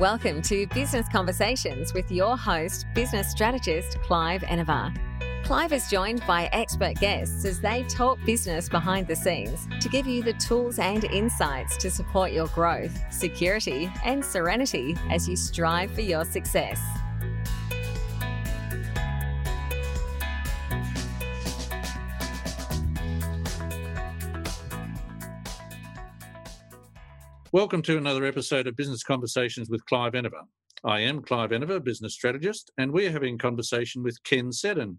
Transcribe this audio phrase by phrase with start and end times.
[0.00, 4.92] Welcome to Business Conversations with your host, business strategist Clive Enever.
[5.44, 10.04] Clive is joined by expert guests as they talk business behind the scenes to give
[10.08, 15.92] you the tools and insights to support your growth, security, and serenity as you strive
[15.92, 16.80] for your success.
[27.54, 30.40] Welcome to another episode of Business Conversations with Clive Enever.
[30.82, 34.98] I am Clive Enever, business strategist, and we're having conversation with Ken Seddon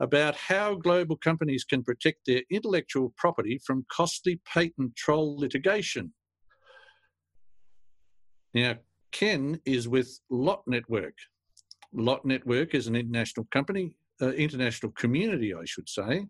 [0.00, 6.12] about how global companies can protect their intellectual property from costly patent troll litigation.
[8.54, 8.74] Now,
[9.12, 11.14] Ken is with Lot Network.
[11.92, 16.26] Lot Network is an international company, uh, international community, I should say,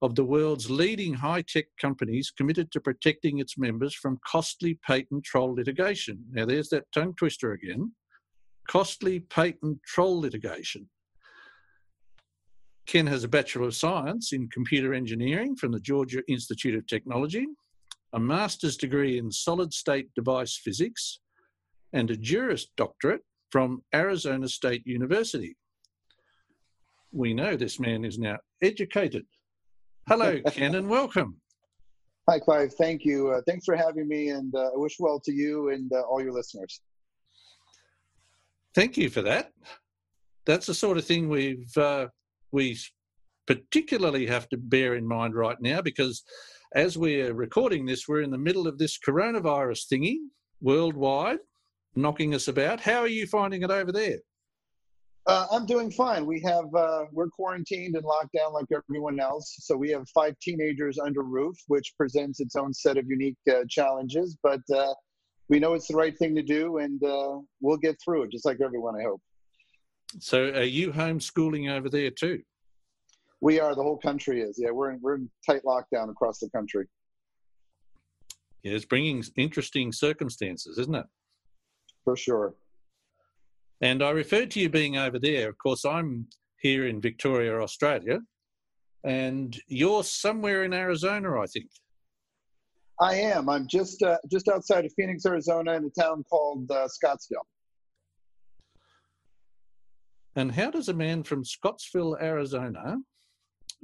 [0.00, 5.24] of the world's leading high tech companies committed to protecting its members from costly patent
[5.24, 6.24] troll litigation.
[6.30, 7.92] Now, there's that tongue twister again
[8.68, 10.88] costly patent troll litigation.
[12.86, 17.46] Ken has a Bachelor of Science in Computer Engineering from the Georgia Institute of Technology,
[18.12, 21.20] a master's degree in solid state device physics,
[21.92, 25.56] and a Juris Doctorate from Arizona State University.
[27.10, 29.26] We know this man is now educated
[30.08, 31.36] Hello, Ken, and welcome.
[32.30, 32.72] Hi, Clive.
[32.74, 33.28] Thank you.
[33.28, 36.22] Uh, thanks for having me, and uh, I wish well to you and uh, all
[36.22, 36.80] your listeners.
[38.74, 39.52] Thank you for that.
[40.46, 42.06] That's the sort of thing we've uh,
[42.52, 42.78] we
[43.46, 46.22] particularly have to bear in mind right now because
[46.74, 50.16] as we're recording this, we're in the middle of this coronavirus thingy
[50.62, 51.40] worldwide,
[51.96, 52.80] knocking us about.
[52.80, 54.18] How are you finding it over there?
[55.28, 56.24] Uh, I'm doing fine.
[56.24, 59.56] We have uh, we're quarantined and locked down like everyone else.
[59.60, 63.64] So we have five teenagers under roof, which presents its own set of unique uh,
[63.68, 64.38] challenges.
[64.42, 64.94] But uh,
[65.50, 68.46] we know it's the right thing to do, and uh, we'll get through it, just
[68.46, 68.98] like everyone.
[68.98, 69.20] I hope.
[70.18, 72.40] So, are you homeschooling over there too?
[73.42, 73.74] We are.
[73.74, 74.58] The whole country is.
[74.58, 76.86] Yeah, we're in we're in tight lockdown across the country.
[78.62, 81.06] Yeah, it's bringing interesting circumstances, isn't it?
[82.04, 82.54] For sure.
[83.80, 85.48] And I referred to you being over there.
[85.48, 86.26] Of course, I'm
[86.60, 88.18] here in Victoria, Australia,
[89.04, 91.70] and you're somewhere in Arizona, I think.
[93.00, 93.48] I am.
[93.48, 97.46] I'm just uh, just outside of Phoenix, Arizona, in a town called uh, Scottsdale.
[100.34, 102.96] And how does a man from Scottsville, Arizona,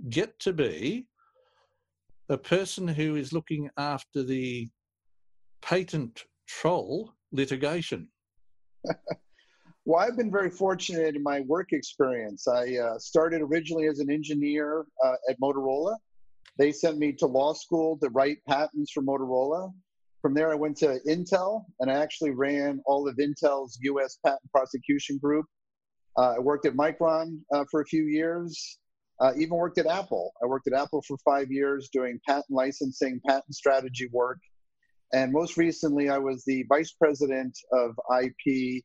[0.09, 1.07] get to be
[2.29, 4.69] a person who is looking after the
[5.63, 8.09] patent troll litigation?
[9.87, 12.49] Well, I've been very fortunate in my work experience.
[12.49, 15.97] I uh, started originally as an engineer uh, at Motorola.
[16.57, 19.71] They sent me to law school to write patents for Motorola.
[20.23, 24.17] From there, I went to Intel, and I actually ran all of Intel's U.S.
[24.25, 25.45] patent prosecution group.
[26.17, 28.79] Uh, I worked at Micron uh, for a few years.
[29.37, 30.33] Even worked at Apple.
[30.43, 34.39] I worked at Apple for five years doing patent licensing, patent strategy work.
[35.13, 38.83] And most recently, I was the vice president of IP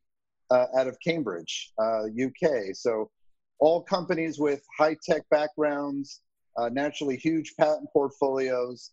[0.50, 2.74] uh, out of Cambridge, uh, UK.
[2.74, 3.10] So
[3.58, 6.20] all companies with high tech backgrounds,
[6.56, 8.90] uh, naturally huge patent portfolios,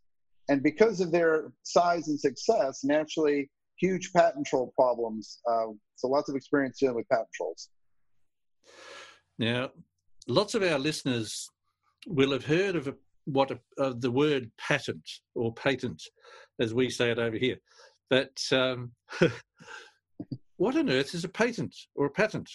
[0.49, 5.39] and because of their size and success, naturally huge patent troll problems.
[5.49, 7.69] Uh, so lots of experience dealing with patent trolls.
[9.39, 9.71] Now,
[10.27, 11.49] lots of our listeners
[12.07, 12.95] will have heard of a,
[13.25, 16.01] what a, of the word patent or patent,
[16.59, 17.57] as we say it over here.
[18.09, 18.91] But um,
[20.57, 22.49] what on earth is a patent or a patent?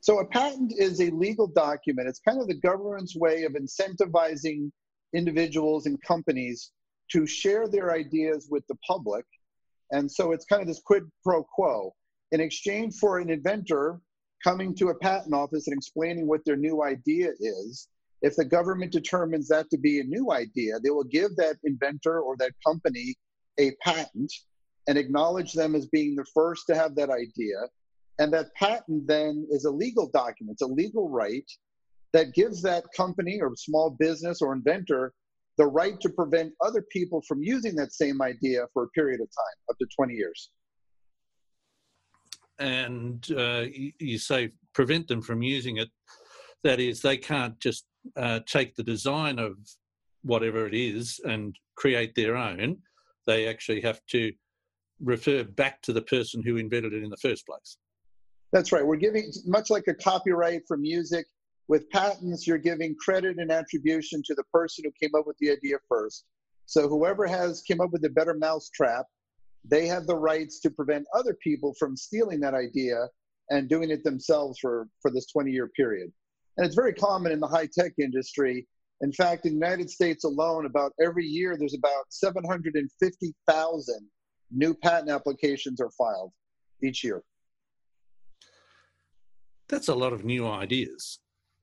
[0.00, 2.08] So, a patent is a legal document.
[2.08, 4.70] It's kind of the government's way of incentivizing
[5.14, 6.72] individuals and companies
[7.12, 9.24] to share their ideas with the public.
[9.90, 11.94] And so, it's kind of this quid pro quo.
[12.32, 14.00] In exchange for an inventor
[14.42, 17.88] coming to a patent office and explaining what their new idea is,
[18.22, 22.20] if the government determines that to be a new idea, they will give that inventor
[22.20, 23.14] or that company
[23.58, 24.32] a patent
[24.88, 27.56] and acknowledge them as being the first to have that idea.
[28.18, 31.50] And that patent then is a legal document, it's a legal right
[32.12, 35.12] that gives that company or small business or inventor
[35.58, 39.28] the right to prevent other people from using that same idea for a period of
[39.28, 40.50] time, up to 20 years.
[42.58, 43.66] And uh,
[43.98, 45.88] you say prevent them from using it.
[46.64, 49.56] That is, they can't just uh, take the design of
[50.22, 52.78] whatever it is and create their own.
[53.26, 54.32] They actually have to
[55.02, 57.76] refer back to the person who invented it in the first place.
[58.52, 58.84] That's right.
[58.84, 61.26] We're giving, much like a copyright for music,
[61.68, 65.52] with patents, you're giving credit and attribution to the person who came up with the
[65.52, 66.24] idea first.
[66.66, 69.06] So whoever has came up with a better mousetrap
[69.68, 73.08] they have the rights to prevent other people from stealing that idea
[73.50, 76.10] and doing it themselves for, for this 20 year period.
[76.56, 78.66] And it's very common in the high tech industry.
[79.02, 84.10] In fact, in the United States alone, about every year, there's about 750,000
[84.50, 86.32] new patent applications are filed
[86.82, 87.22] each year.
[89.68, 91.20] That's a lot of new ideas.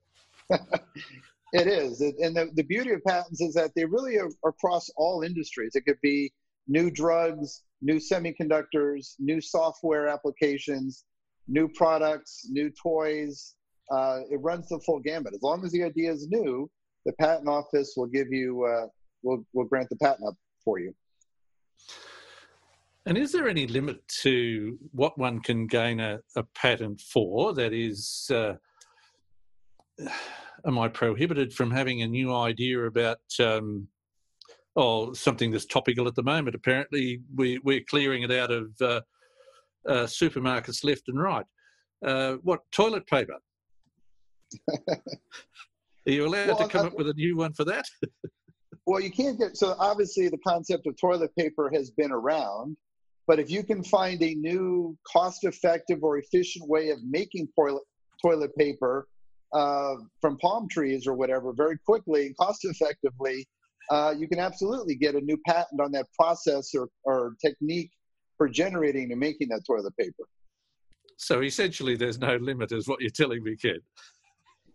[0.50, 2.00] it is.
[2.00, 5.72] And the, the beauty of patents is that they really are across all industries.
[5.74, 6.32] It could be
[6.68, 11.04] new drugs, new semiconductors, new software applications,
[11.48, 13.54] new products, new toys.
[13.90, 15.34] Uh, it runs the full gamut.
[15.34, 16.70] As long as the idea is new,
[17.04, 18.86] the patent office will give you, uh,
[19.22, 20.34] will, will grant the patent up
[20.64, 20.94] for you.
[23.08, 27.54] And is there any limit to what one can gain a, a patent for?
[27.54, 28.52] That is, uh,
[30.66, 33.88] am I prohibited from having a new idea about um,
[34.76, 36.54] oh something that's topical at the moment?
[36.54, 39.00] Apparently, we, we're clearing it out of uh,
[39.88, 41.46] uh, supermarkets left and right.
[42.04, 43.38] Uh, what toilet paper?
[44.68, 44.98] Are
[46.04, 47.86] you allowed well, to come I, up with a new one for that?
[48.86, 52.76] well, you can't get so obviously the concept of toilet paper has been around,
[53.28, 57.82] but if you can find a new cost-effective or efficient way of making toilet
[58.20, 59.06] toilet paper
[59.52, 63.46] uh, from palm trees or whatever very quickly and cost effectively,
[63.90, 67.90] uh, you can absolutely get a new patent on that process or, or technique
[68.36, 70.24] for generating and making that toilet paper.
[71.16, 73.82] So essentially, there's no limit, is what you're telling me, kid.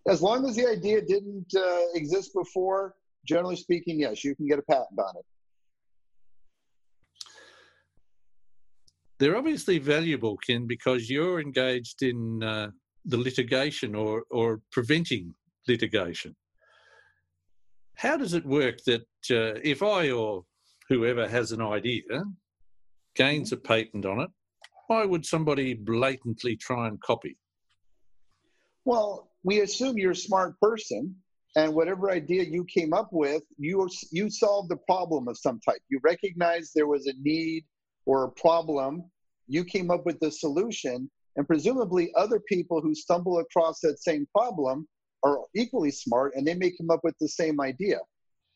[0.07, 2.95] As long as the idea didn't uh, exist before,
[3.25, 5.25] generally speaking, yes, you can get a patent on it.
[9.23, 12.71] They're obviously valuable, Ken, because you're engaged in uh,
[13.05, 15.33] the litigation or, or preventing
[15.65, 16.35] litigation.
[17.95, 20.43] How does it work that uh, if I or
[20.89, 22.01] whoever has an idea
[23.15, 24.29] gains a patent on it,
[24.87, 27.37] why would somebody blatantly try and copy?
[28.83, 31.15] Well, we assume you're a smart person,
[31.55, 35.79] and whatever idea you came up with, you you solved a problem of some type.
[35.87, 37.63] You recognized there was a need
[38.05, 39.09] or a problem.
[39.47, 44.27] You came up with the solution, and presumably, other people who stumble across that same
[44.35, 44.87] problem
[45.23, 47.99] are equally smart and they may come up with the same idea.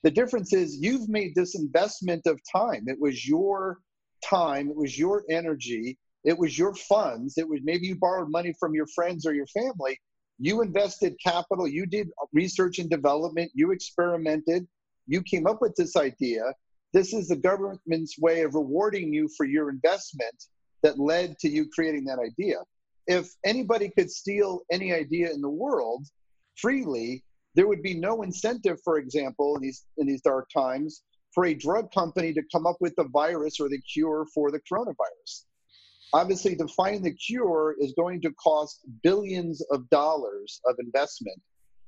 [0.04, 2.86] The difference is you've made this investment of time.
[2.88, 3.80] It was your
[4.24, 8.54] time, it was your energy, it was your funds, it was maybe you borrowed money
[8.60, 10.00] from your friends or your family.
[10.39, 14.68] You invested capital, you did research and development, you experimented,
[15.07, 16.44] you came up with this idea.
[16.94, 20.45] This is the government's way of rewarding you for your investment
[20.88, 22.56] that led to you creating that idea.
[23.07, 26.06] If anybody could steal any idea in the world
[26.56, 27.25] freely,
[27.56, 31.04] there would be no incentive, for example, in these in these dark times,
[31.34, 34.62] for a drug company to come up with the virus or the cure for the
[34.72, 35.44] coronavirus.
[36.13, 41.42] Obviously, to find the cure is going to cost billions of dollars of investment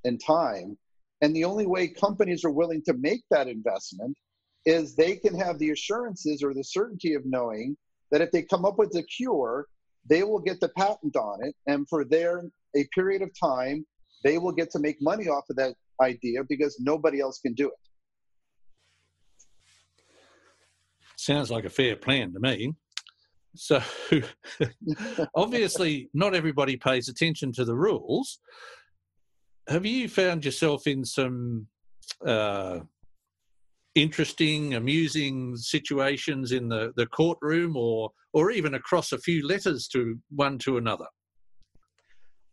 [0.03, 0.77] and time.
[1.21, 4.17] And the only way companies are willing to make that investment
[4.65, 7.77] is they can have the assurances or the certainty of knowing
[8.11, 9.67] that if they come up with a cure,
[10.09, 12.43] they will get the patent on it, and for their
[12.75, 13.85] a period of time,
[14.23, 17.67] they will get to make money off of that idea because nobody else can do
[17.67, 17.73] it.
[21.15, 22.73] Sounds like a fair plan to me.
[23.55, 23.81] So,
[25.35, 28.39] obviously, not everybody pays attention to the rules.
[29.67, 31.67] Have you found yourself in some
[32.25, 32.79] uh,
[33.95, 40.17] interesting, amusing situations in the, the courtroom or, or even across a few letters to
[40.29, 41.07] one to another?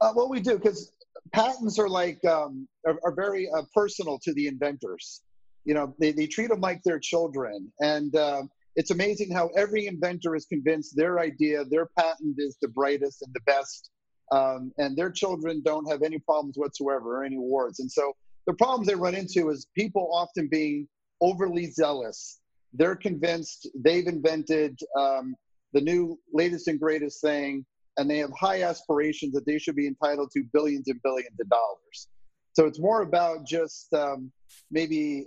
[0.01, 0.93] Uh, well, we do because
[1.33, 5.23] patents are like um, are, are, very uh, personal to the inventors.
[5.65, 8.43] You know, they, they treat them like their children, and uh,
[8.77, 13.35] it's amazing how every inventor is convinced their idea, their patent is the brightest and
[13.35, 13.91] the best,
[14.33, 17.81] um, and their children don't have any problems whatsoever or any awards.
[17.81, 18.13] And so
[18.47, 20.87] the problems they run into is people often being
[21.21, 22.41] overly zealous.
[22.73, 25.35] They're convinced they've invented um,
[25.73, 27.65] the new latest and greatest thing,
[27.97, 31.49] and they have high aspirations that they should be entitled to billions and billions of
[31.49, 32.09] dollars.
[32.53, 34.33] So it's more about just um,
[34.71, 35.27] maybe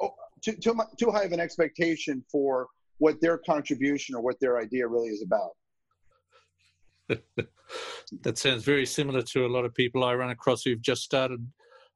[0.00, 2.68] oh, too, too, too high of an expectation for
[2.98, 5.50] what their contribution or what their idea really is about.
[8.22, 11.46] that sounds very similar to a lot of people I run across who've just started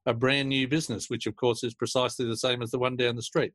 [0.05, 3.15] a brand new business, which of course is precisely the same as the one down
[3.15, 3.53] the street.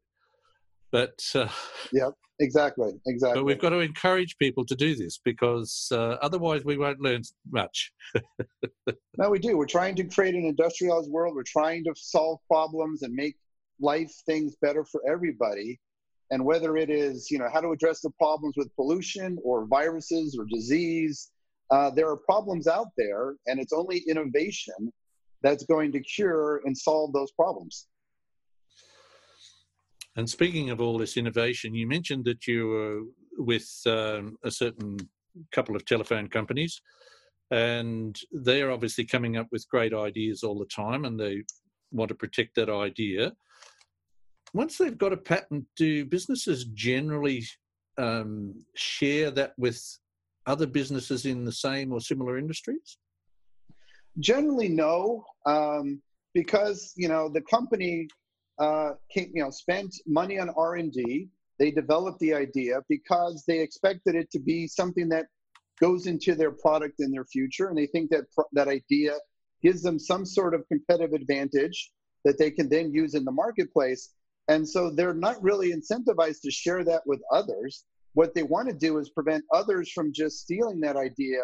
[0.92, 1.48] But uh,
[1.92, 3.40] yeah, exactly, exactly.
[3.40, 7.22] But we've got to encourage people to do this because uh, otherwise we won't learn
[7.50, 7.92] much.
[9.18, 9.56] no, we do.
[9.56, 11.34] We're trying to create an industrialized world.
[11.34, 13.36] We're trying to solve problems and make
[13.80, 15.80] life things better for everybody.
[16.30, 20.36] and whether it is you know how to address the problems with pollution or viruses
[20.38, 21.30] or disease
[21.70, 24.92] uh, there are problems out there and it's only innovation
[25.42, 27.86] that's going to cure and solve those problems
[30.16, 33.00] and speaking of all this innovation you mentioned that you were
[33.38, 34.96] with um, a certain
[35.52, 36.80] couple of telephone companies
[37.50, 41.42] and they're obviously coming up with great ideas all the time and they
[41.92, 43.32] want to protect that idea
[44.56, 47.44] once they've got a patent, do businesses generally
[47.98, 49.82] um, share that with
[50.46, 52.98] other businesses in the same or similar industries?
[54.18, 56.00] Generally, no, um,
[56.32, 58.08] because you know the company
[58.58, 61.28] uh, came, you know spent money on R and D.
[61.58, 65.26] They developed the idea because they expected it to be something that
[65.80, 69.14] goes into their product in their future, and they think that that idea
[69.62, 71.90] gives them some sort of competitive advantage
[72.24, 74.10] that they can then use in the marketplace.
[74.48, 77.84] And so they're not really incentivized to share that with others.
[78.14, 81.40] What they want to do is prevent others from just stealing that idea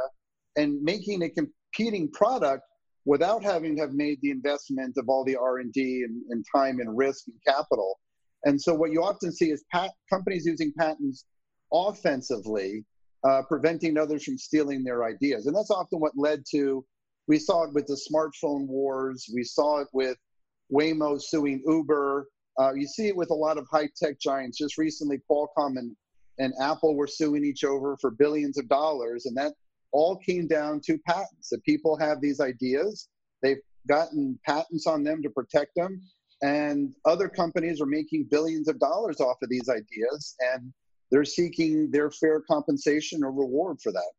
[0.57, 1.29] and making a
[1.75, 2.63] competing product
[3.05, 6.97] without having to have made the investment of all the R&D and, and time and
[6.97, 7.99] risk and capital.
[8.45, 11.25] And so what you often see is pat- companies using patents
[11.73, 12.85] offensively,
[13.25, 15.47] uh, preventing others from stealing their ideas.
[15.47, 16.85] And that's often what led to,
[17.29, 20.17] we saw it with the smartphone wars, we saw it with
[20.73, 22.27] Waymo suing Uber,
[22.61, 24.59] uh, you see it with a lot of high tech giants.
[24.59, 25.97] Just recently, Qualcomm and,
[26.39, 29.27] and Apple were suing each other for billions of dollars.
[29.27, 29.55] And that
[29.93, 31.49] all came down to patents.
[31.51, 33.09] That people have these ideas,
[33.43, 36.01] they've gotten patents on them to protect them.
[36.43, 40.35] And other companies are making billions of dollars off of these ideas.
[40.55, 40.73] And
[41.11, 44.11] they're seeking their fair compensation or reward for that.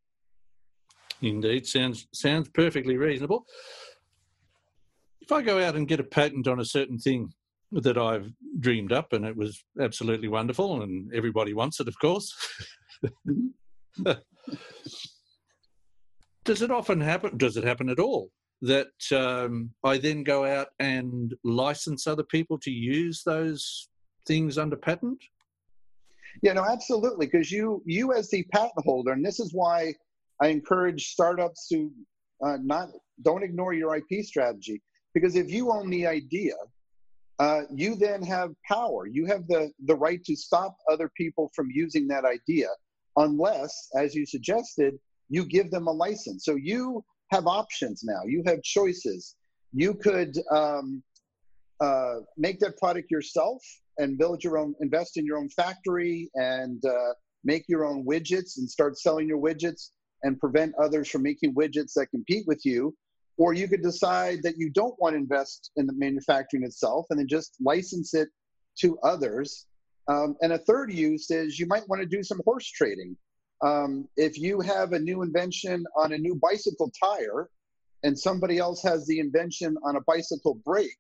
[1.22, 3.46] Indeed, sounds sounds perfectly reasonable.
[5.22, 7.34] If I go out and get a patent on a certain thing,
[7.82, 12.34] that I've dreamed up, and it was absolutely wonderful, and everybody wants it, of course.
[13.28, 14.12] Mm-hmm.
[16.44, 17.38] does it often happen?
[17.38, 18.30] Does it happen at all
[18.62, 23.90] that um, I then go out and license other people to use those
[24.26, 25.22] things under patent?
[26.42, 27.28] Yeah, no, absolutely.
[27.28, 29.94] Because you, you as the patent holder, and this is why
[30.42, 31.92] I encourage startups to
[32.44, 32.90] uh, not
[33.22, 34.82] don't ignore your IP strategy.
[35.14, 36.54] Because if you own the idea,
[37.40, 39.06] uh, you then have power.
[39.06, 42.70] You have the, the right to stop other people from using that idea,
[43.18, 44.96] unless, as you suggested,
[45.34, 46.46] you give them a license.
[46.46, 48.22] So you have options now.
[48.28, 49.36] You have choices.
[49.74, 51.02] You could um,
[51.80, 53.60] uh, make that product yourself
[53.98, 57.14] and build your own, invest in your own factory and uh,
[57.44, 59.90] make your own widgets and start selling your widgets
[60.22, 62.96] and prevent others from making widgets that compete with you
[63.38, 67.20] or you could decide that you don't want to invest in the manufacturing itself and
[67.20, 68.30] then just license it
[68.80, 69.66] to others.
[70.08, 73.18] Um, and a third use is you might want to do some horse trading.
[73.64, 77.50] Um, if you have a new invention on a new bicycle tire
[78.04, 80.92] and somebody else has the invention on a bicycle brake,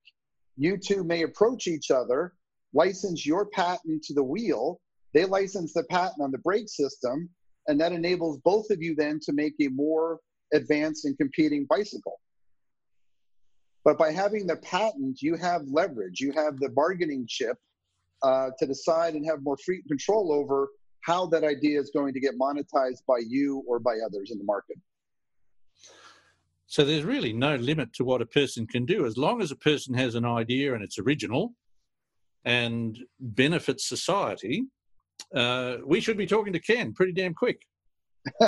[0.55, 2.34] you two may approach each other,
[2.74, 4.79] license your patent to the wheel,
[5.13, 7.29] they license the patent on the brake system,
[7.67, 10.20] and that enables both of you then to make a more
[10.53, 12.20] advanced and competing bicycle.
[13.84, 17.58] But by having the patent, you have leverage, you have the bargaining chip
[18.22, 20.70] uh, to decide and have more free control over
[21.03, 24.43] how that idea is going to get monetized by you or by others in the
[24.43, 24.77] market.
[26.65, 29.55] So there's really no limit to what a person can do as long as a
[29.55, 31.53] person has an idea and it's original
[32.45, 34.63] and benefits society.
[35.36, 37.62] Uh, we should be talking to Ken pretty damn quick.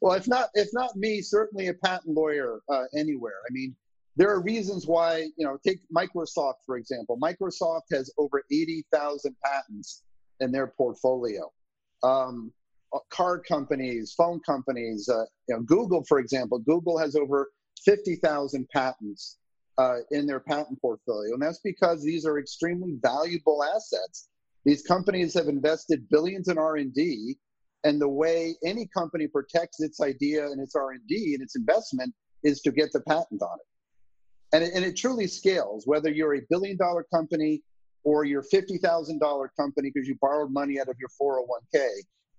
[0.00, 3.40] well, if not, if not me, certainly a patent lawyer uh, anywhere.
[3.48, 3.76] I mean,
[4.16, 7.18] there are reasons why, you know, take Microsoft, for example.
[7.22, 10.02] Microsoft has over 80,000 patents
[10.40, 11.52] in their portfolio.
[12.02, 12.52] Um,
[12.94, 17.48] uh, car companies, phone companies, uh, you know, Google, for example, Google has over
[17.84, 19.38] 50,000 patents
[19.78, 21.34] uh, in their patent portfolio.
[21.34, 24.28] And that's because these are extremely valuable assets.
[24.64, 27.36] These companies have invested billions in R&D
[27.84, 32.60] and the way any company protects its idea and its R&D and its investment is
[32.62, 33.66] to get the patent on it
[34.52, 37.62] and it, and it truly scales whether you're a billion dollar company
[38.06, 41.88] or your $50,000 company because you borrowed money out of your 401k,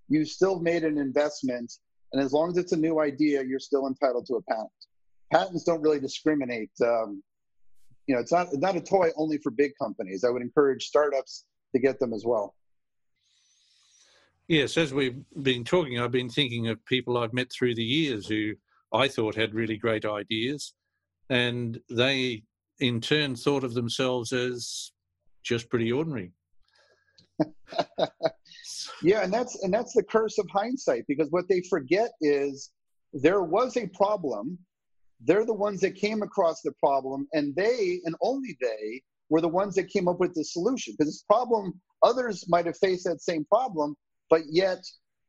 [0.07, 1.73] you still made an investment.
[2.13, 4.69] And as long as it's a new idea, you're still entitled to a patent.
[5.29, 6.71] Patents don't really discriminate.
[6.81, 7.21] Um,
[8.07, 10.23] you know, it's not, it's not a toy only for big companies.
[10.23, 11.43] I would encourage startups
[11.75, 12.55] to get them as well.
[14.47, 18.25] Yes, as we've been talking, I've been thinking of people I've met through the years
[18.25, 18.53] who
[18.93, 20.73] I thought had really great ideas
[21.29, 22.43] and they
[22.79, 24.93] in turn thought of themselves as
[25.47, 26.31] just pretty ordinary.
[29.03, 32.71] yeah, and that's and that's the curse of hindsight because what they forget is
[33.13, 34.57] there was a problem.
[35.19, 39.47] They're the ones that came across the problem, and they and only they were the
[39.47, 40.93] ones that came up with the solution.
[40.93, 43.95] Because this problem, others might have faced that same problem,
[44.29, 44.83] but yet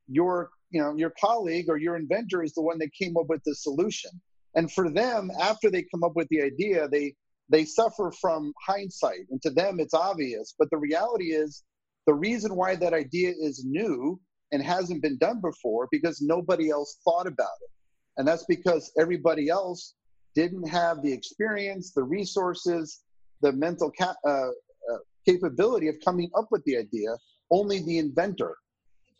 [0.08, 3.42] your you know your colleague or your inventor is the one that came up with
[3.44, 4.10] the solution.
[4.54, 7.14] And for them, after they come up with the idea, they
[7.48, 10.54] they suffer from hindsight, and to them it's obvious.
[10.58, 11.64] But the reality is,
[12.06, 14.20] the reason why that idea is new
[14.52, 17.70] and hasn't been done before because nobody else thought about it,
[18.16, 19.94] and that's because everybody else
[20.34, 23.02] didn't have the experience, the resources,
[23.40, 27.10] the mental ca- uh, uh, capability of coming up with the idea.
[27.50, 28.56] Only the inventor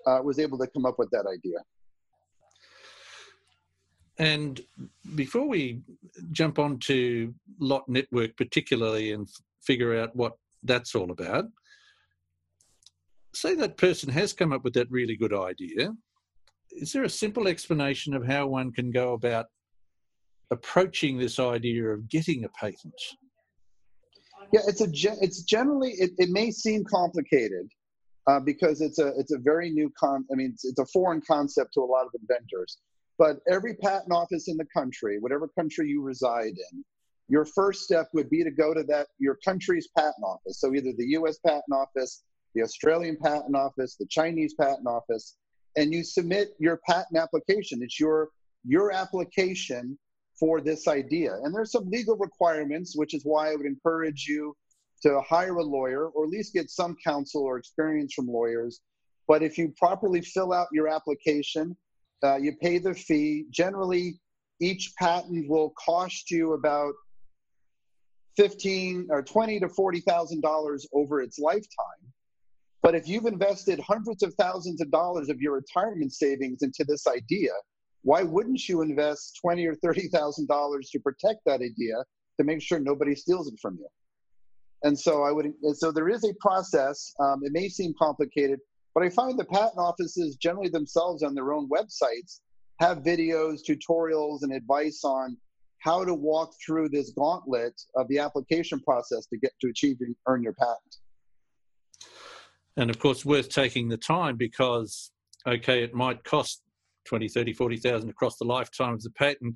[0.07, 1.59] uh, was able to come up with that idea.
[4.19, 4.61] And
[5.15, 5.81] before we
[6.33, 9.29] jump on to Lot Network, particularly, and
[9.63, 10.33] figure out what
[10.65, 11.45] that's all about,
[13.35, 15.93] say that person has come up with that really good idea.
[16.73, 19.47] Is there a simple explanation of how one can go about
[20.51, 22.95] approaching this idea of getting a patent?
[24.53, 24.89] Yeah, it's a
[25.21, 27.69] it's generally it, it may seem complicated
[28.27, 30.25] uh, because it's a it's a very new con.
[30.33, 32.79] I mean, it's, it's a foreign concept to a lot of inventors.
[33.19, 36.85] But every patent office in the country, whatever country you reside in,
[37.29, 40.61] your first step would be to go to that your country's patent office.
[40.61, 41.39] So either the U.S.
[41.45, 42.23] Patent Office,
[42.55, 45.37] the Australian Patent Office, the Chinese Patent Office,
[45.77, 47.83] and you submit your patent application.
[47.83, 48.31] It's your
[48.65, 49.99] your application
[50.39, 51.35] for this idea.
[51.43, 54.57] And there's some legal requirements, which is why I would encourage you
[55.03, 58.81] to hire a lawyer or at least get some counsel or experience from lawyers.
[59.27, 61.77] But if you properly fill out your application,
[62.23, 63.47] uh, you pay the fee.
[63.51, 64.21] Generally,
[64.61, 66.93] each patent will cost you about
[68.37, 72.03] fifteen or twenty to forty thousand dollars over its lifetime.
[72.83, 77.07] But if you've invested hundreds of thousands of dollars of your retirement savings into this
[77.07, 77.51] idea,
[78.03, 81.97] why wouldn't you invest twenty or thirty thousand dollars to protect that idea
[82.39, 83.89] to make sure nobody steals it from you?
[84.85, 85.53] And so I would.
[85.75, 87.13] So there is a process.
[87.19, 88.61] Um, it may seem complicated,
[88.99, 92.41] but I find the patent offices generally themselves on their own websites
[92.81, 95.37] have videos, tutorials, and advice on
[95.79, 100.17] how to walk through this gauntlet of the application process to get to achieve and
[100.27, 100.97] earn your patent.
[102.77, 105.13] And of course, worth taking the time because,
[105.47, 106.63] okay, it might cost
[107.05, 109.55] 20, 30, 40,000 across the lifetime of the patent.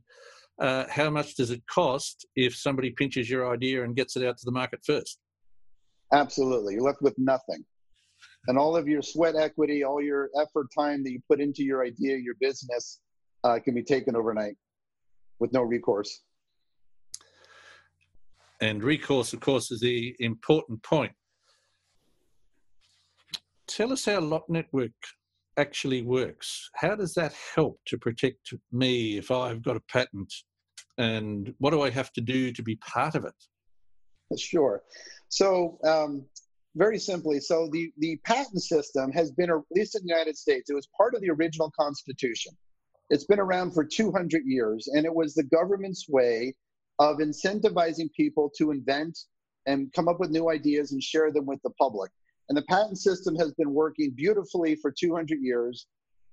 [0.60, 4.38] Uh, how much does it cost if somebody pinches your idea and gets it out
[4.38, 5.18] to the market first?
[6.12, 6.74] Absolutely.
[6.74, 7.64] You're left with nothing
[8.48, 11.84] and all of your sweat equity, all your effort time that you put into your
[11.84, 13.00] idea, your business,
[13.44, 14.56] uh, can be taken overnight
[15.38, 16.22] with no recourse.
[18.60, 21.12] And recourse, of course, is the important point.
[23.66, 24.92] Tell us how Lot Network
[25.56, 26.70] actually works.
[26.74, 30.32] How does that help to protect me if I've got a patent?
[30.98, 34.38] And what do I have to do to be part of it?
[34.38, 34.82] Sure.
[35.28, 36.24] So, um,
[36.74, 40.70] very simply, so the, the patent system has been, at least in the United States,
[40.70, 42.52] it was part of the original Constitution.
[43.10, 46.54] It's been around for 200 years, and it was the government's way
[46.98, 49.18] of incentivizing people to invent
[49.66, 52.10] and come up with new ideas and share them with the public.
[52.48, 55.86] And the patent system has been working beautifully for 200 years.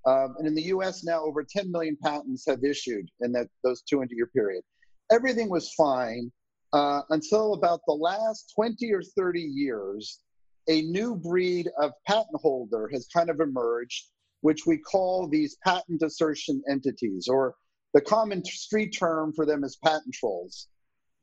[0.06, 3.82] Um, and in the US now, over 10 million patents have issued in that those
[3.82, 4.64] 200 year period.
[5.12, 6.32] Everything was fine
[6.74, 10.20] uh, until about the last 20 or 30 years
[10.70, 14.06] a new breed of patent holder has kind of emerged,
[14.42, 17.56] which we call these patent assertion entities, or
[17.94, 20.68] the common street term for them is patent trolls.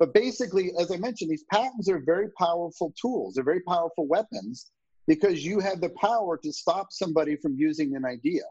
[0.01, 4.71] But basically, as I mentioned, these patents are very powerful tools, they're very powerful weapons
[5.07, 8.43] because you have the power to stop somebody from using an idea.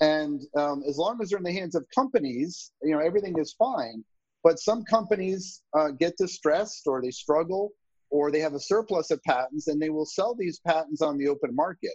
[0.00, 3.54] And um, as long as they're in the hands of companies, you know, everything is
[3.58, 4.02] fine.
[4.42, 7.72] But some companies uh, get distressed or they struggle
[8.10, 11.28] or they have a surplus of patents and they will sell these patents on the
[11.28, 11.94] open market.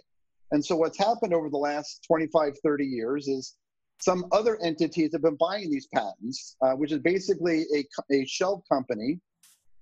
[0.50, 3.56] And so what's happened over the last 25, 30 years is
[4.00, 8.62] some other entities have been buying these patents, uh, which is basically a, a shell
[8.70, 9.20] company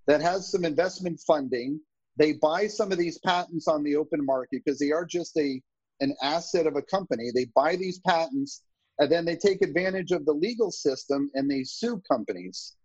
[0.07, 1.81] that has some investment funding.
[2.17, 5.61] They buy some of these patents on the open market because they are just a
[6.03, 7.31] an asset of a company.
[7.35, 8.63] They buy these patents
[8.99, 12.77] and then they take advantage of the legal system and they sue companies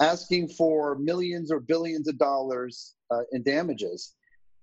[0.00, 4.14] asking for millions or billions of dollars uh, in damages.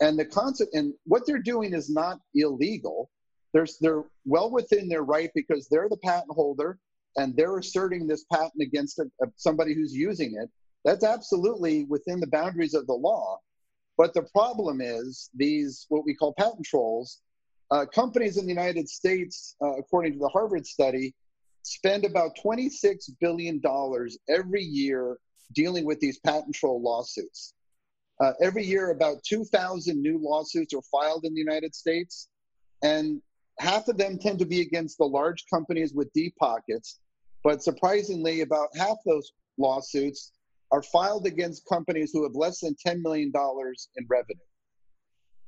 [0.02, 3.10] And the concept and what they're doing is not illegal.
[3.54, 6.80] They're, they're well within their right because they're the patent holder
[7.17, 10.50] and they're asserting this patent against a, a, somebody who's using it.
[10.84, 13.39] That's absolutely within the boundaries of the law.
[13.98, 17.21] But the problem is these, what we call patent trolls,
[17.71, 21.15] uh, companies in the United States, uh, according to the Harvard study,
[21.63, 23.62] spend about $26 billion
[24.30, 25.17] every year
[25.53, 27.53] dealing with these patent troll lawsuits.
[28.21, 32.29] Uh, every year, about 2,000 new lawsuits are filed in the United States,
[32.81, 33.21] and
[33.60, 36.99] half of them tend to be against the large companies with deep pockets.
[37.43, 40.31] But surprisingly, about half those lawsuits
[40.71, 44.39] are filed against companies who have less than $10 million in revenue.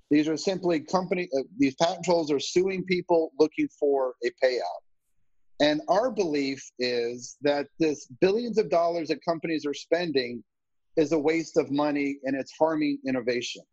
[0.09, 4.86] These are simply company, uh, these patent trolls are suing people looking for a payout.
[5.59, 10.43] And our belief is that this billions of dollars that companies are spending
[10.97, 13.63] is a waste of money and it's harming innovation.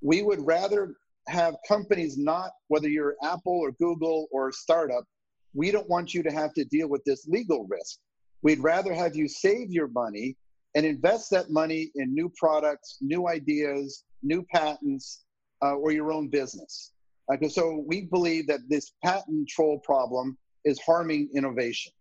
[0.00, 0.94] We would rather
[1.28, 5.04] have companies not, whether you're Apple or Google or a startup,
[5.52, 7.98] we don't want you to have to deal with this legal risk.
[8.42, 10.36] We'd rather have you save your money
[10.74, 15.24] and invest that money in new products, new ideas, new patents,
[15.62, 16.92] uh, or your own business.
[17.30, 21.92] Uh, so we believe that this patent troll problem is harming innovation.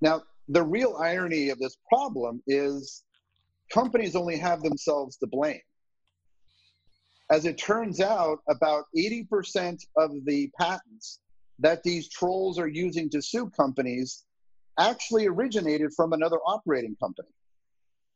[0.00, 3.04] Now, the real irony of this problem is
[3.72, 5.60] companies only have themselves to blame.
[7.30, 11.20] As it turns out, about 80% of the patents
[11.58, 14.24] that these trolls are using to sue companies
[14.78, 17.28] actually originated from another operating company.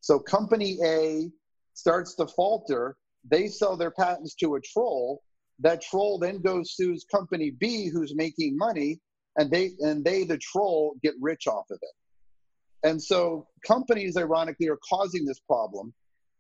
[0.00, 1.30] So, company A
[1.74, 2.96] starts to falter,
[3.30, 5.22] they sell their patents to a troll.
[5.60, 9.00] That troll then goes sues company B, who's making money,
[9.38, 12.87] and they and they the troll get rich off of it.
[12.88, 15.94] And so companies ironically are causing this problem.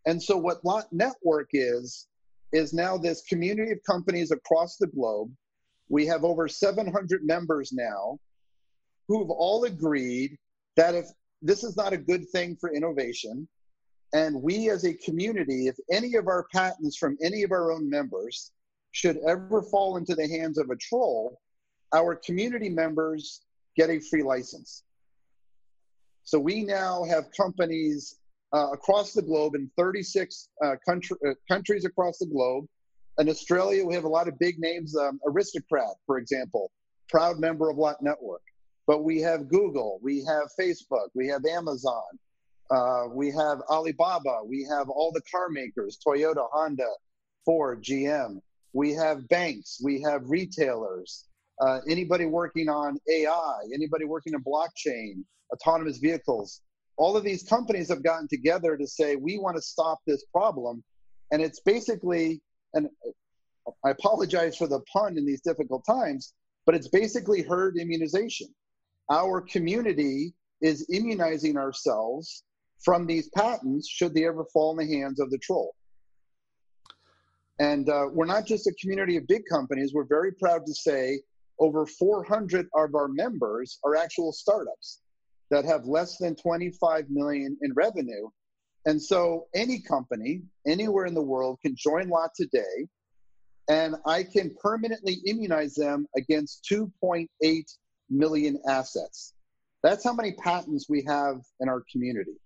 [0.06, 2.08] And so what lot network is
[2.52, 5.32] is now this community of companies across the globe.
[5.88, 8.18] We have over 700 members now
[9.06, 10.36] who've all agreed
[10.76, 11.06] that if
[11.40, 13.48] this is not a good thing for innovation.
[14.12, 17.88] And we as a community if any of our patents from any of our own
[17.88, 18.50] members
[18.92, 21.38] should ever fall into the hands of a troll
[21.94, 23.42] our community members
[23.76, 24.82] get a free license.
[26.24, 28.16] So we now have companies
[28.52, 32.66] uh, across the globe in 36 uh, country, uh, countries across the globe.
[33.18, 34.96] In Australia, we have a lot of big names.
[34.96, 36.70] Um, Aristocrat, for example,
[37.08, 38.42] proud member of Lot Network.
[38.86, 42.02] But we have Google, we have Facebook, we have Amazon,
[42.70, 46.88] uh, we have Alibaba, we have all the car makers Toyota, Honda,
[47.44, 48.40] Ford, GM.
[48.72, 51.24] We have banks, we have retailers,
[51.60, 56.60] uh, anybody working on AI, anybody working on blockchain, autonomous vehicles.
[56.96, 60.82] All of these companies have gotten together to say, we want to stop this problem.
[61.30, 62.40] And it's basically,
[62.74, 62.88] and
[63.84, 66.32] I apologize for the pun in these difficult times,
[66.66, 68.48] but it's basically herd immunization.
[69.10, 72.44] Our community is immunizing ourselves
[72.84, 75.74] from these patents should they ever fall in the hands of the troll.
[77.60, 79.92] And uh, we're not just a community of big companies.
[79.92, 81.20] We're very proud to say
[81.60, 85.00] over 400 of our members are actual startups
[85.50, 88.28] that have less than 25 million in revenue.
[88.86, 92.86] And so any company anywhere in the world can join Lot today
[93.68, 97.28] and I can permanently immunize them against 2.8
[98.08, 99.34] million assets.
[99.82, 102.36] That's how many patents we have in our community.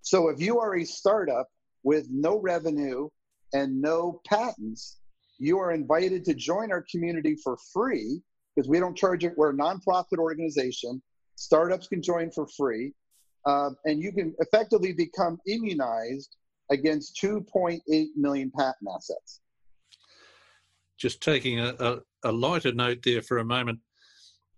[0.00, 1.48] So if you are a startup
[1.82, 3.08] with no revenue
[3.52, 4.98] and no patents,
[5.38, 8.22] you are invited to join our community for free
[8.58, 9.34] because we don't charge it.
[9.36, 11.00] We're a nonprofit organization.
[11.36, 12.92] Startups can join for free,
[13.46, 16.36] uh, and you can effectively become immunized
[16.68, 17.78] against 2.8
[18.16, 19.40] million patent assets.
[20.96, 23.78] Just taking a, a, a lighter note there for a moment.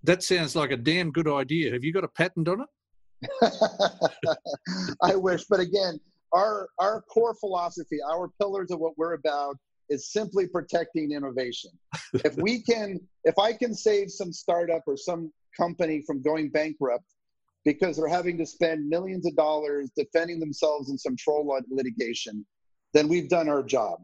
[0.03, 1.71] That sounds like a damn good idea.
[1.71, 3.53] Have you got a patent on it?
[5.03, 6.01] I wish, but again,
[6.33, 9.59] our our core philosophy, our pillars of what we're about
[9.91, 11.71] is simply protecting innovation.
[12.15, 17.05] if we can, if I can save some startup or some company from going bankrupt
[17.65, 22.47] because they're having to spend millions of dollars defending themselves in some troll litigation,
[22.95, 24.01] then we've done our job.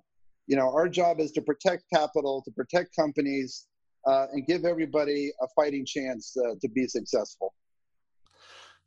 [0.46, 3.66] You know, our job is to protect capital, to protect companies,
[4.06, 7.54] uh, and give everybody a fighting chance uh, to be successful.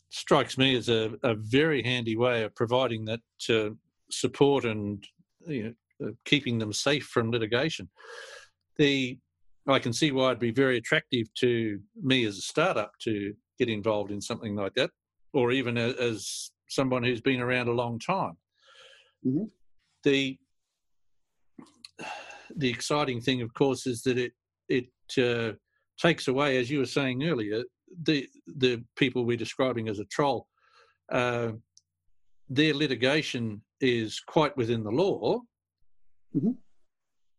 [0.10, 3.72] Strikes me as a, a very handy way of providing that uh,
[4.10, 5.06] support and
[5.46, 5.74] you know,
[6.26, 7.90] keeping them safe from litigation.
[8.78, 9.18] The
[9.68, 13.70] I can see why it'd be very attractive to me as a startup to get
[13.70, 14.90] involved in something like that,
[15.34, 18.38] or even as, someone who's been around a long time.
[19.26, 19.46] Mm-hmm.
[20.04, 20.38] The
[22.56, 24.34] the exciting thing, of course, is that it
[24.68, 25.54] it uh,
[26.00, 27.64] takes away, as you were saying earlier,
[28.04, 30.48] the the people we're describing as a troll.
[31.12, 31.54] Uh,
[32.50, 35.42] their litigation is quite within the law,
[36.36, 36.52] mm-hmm.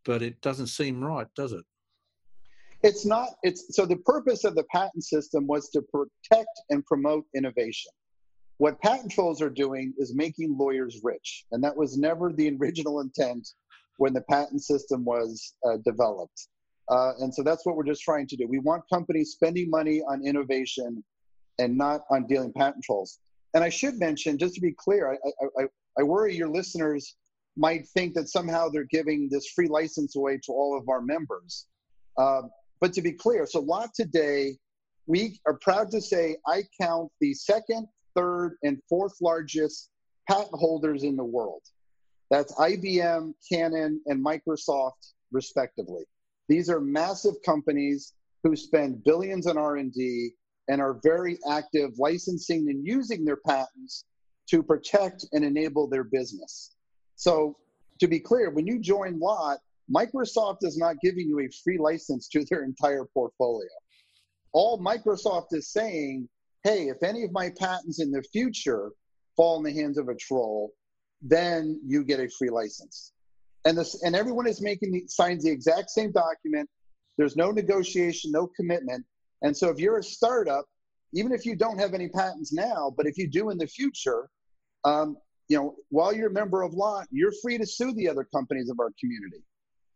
[0.05, 1.65] but it doesn't seem right, does it?
[2.83, 3.29] It's not.
[3.43, 7.93] It's so the purpose of the patent system was to protect and promote innovation.
[8.57, 13.01] What patent trolls are doing is making lawyers rich, and that was never the original
[13.01, 13.49] intent
[13.99, 16.49] when the patent system was uh, developed.
[16.91, 18.47] Uh, and so that's what we're just trying to do.
[18.49, 21.05] We want companies spending money on innovation
[21.59, 23.21] and not on dealing patent trolls.
[23.55, 25.65] And I should mention, just to be clear, I, I,
[25.99, 27.17] I worry your listeners
[27.57, 31.67] might think that somehow they're giving this free license away to all of our members.
[32.17, 32.43] Uh,
[32.81, 34.57] but to be clear, so Lot today,
[35.07, 39.91] we are proud to say I count the second, third, and fourth largest
[40.29, 41.63] patent holders in the world.
[42.31, 46.05] That's IBM, Canon, and Microsoft, respectively.
[46.49, 50.31] These are massive companies who spend billions on R&D
[50.69, 54.05] and are very active licensing and using their patents
[54.49, 56.75] to protect and enable their business.
[57.21, 57.59] So,
[57.99, 59.59] to be clear, when you join Lot,
[59.95, 63.69] Microsoft is not giving you a free license to their entire portfolio.
[64.53, 66.31] All Microsoft is saying,
[66.65, 68.93] hey, if any of my patents in the future
[69.37, 70.73] fall in the hands of a troll,
[71.21, 73.13] then you get a free license.
[73.67, 76.71] And this and everyone is making the, signs the exact same document.
[77.19, 79.05] There's no negotiation, no commitment.
[79.43, 80.65] And so if you're a startup,
[81.13, 84.31] even if you don't have any patents now, but if you do in the future,
[84.87, 85.19] um,
[85.51, 88.71] you know, while you're a member of Lot, you're free to sue the other companies
[88.71, 89.43] of our community.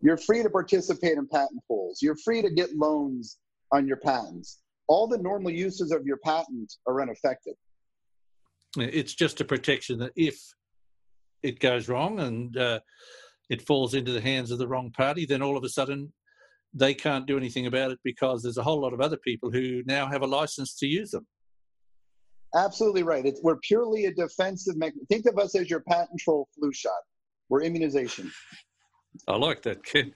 [0.00, 2.02] You're free to participate in patent pools.
[2.02, 3.38] You're free to get loans
[3.70, 4.58] on your patents.
[4.88, 7.54] All the normal uses of your patent are unaffected.
[8.76, 10.36] It's just a protection that if
[11.44, 12.80] it goes wrong and uh,
[13.48, 16.12] it falls into the hands of the wrong party, then all of a sudden
[16.74, 19.84] they can't do anything about it because there's a whole lot of other people who
[19.86, 21.28] now have a license to use them.
[22.54, 23.26] Absolutely right.
[23.26, 25.06] It's, we're purely a defensive mechanism.
[25.06, 26.92] Think of us as your patent troll flu shot.
[27.48, 28.30] We're immunization.
[29.28, 30.12] I like that, Ken.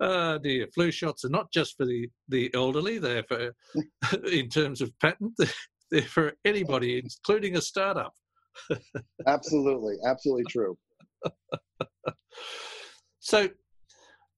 [0.00, 2.98] oh dear, flu shots are not just for the, the elderly.
[2.98, 3.54] They're for,
[4.32, 5.34] in terms of patent,
[5.90, 8.14] they're for anybody, including a startup.
[9.26, 10.78] absolutely, absolutely true.
[13.18, 13.48] so,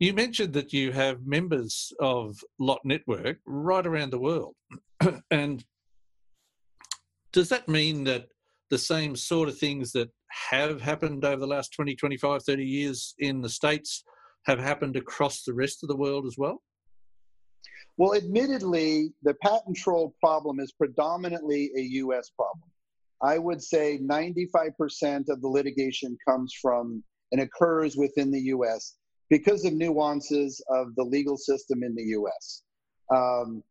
[0.03, 4.57] you mentioned that you have members of Lot Network right around the world,
[5.31, 5.65] and
[7.33, 8.27] does that mean that
[8.71, 10.11] the same sort of things that
[10.51, 14.03] have happened over the last 20, 25, 30 years in the States
[14.47, 16.61] have happened across the rest of the world as well?
[17.97, 22.69] Well, admittedly, the patent troll problem is predominantly a US problem.
[23.23, 28.97] I would say 95% of the litigation comes from and occurs within the US
[29.35, 32.63] because of nuances of the legal system in the US.
[33.11, 33.63] Um,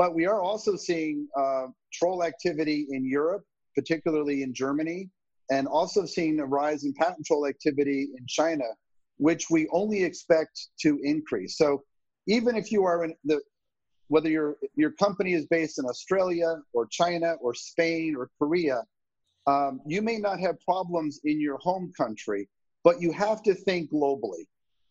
[0.00, 1.66] but we are also seeing uh,
[1.98, 3.44] troll activity in Europe
[3.76, 5.10] particularly in Germany,
[5.50, 8.64] and also seeing a rise in patent troll activity in China,
[9.18, 11.56] which we only expect to increase.
[11.56, 11.84] So
[12.26, 13.40] even if you are in the
[14.08, 18.82] whether your your company is based in Australia or China or Spain or Korea,
[19.46, 22.48] um, you may not have problems in your home country,
[22.82, 24.46] but you have to think globally.